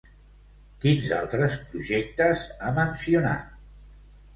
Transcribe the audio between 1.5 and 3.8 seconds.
projectes ha mencionat?